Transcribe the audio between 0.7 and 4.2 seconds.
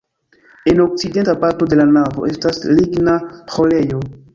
En okcidenta parto de la navo estas ligna ĥorejo.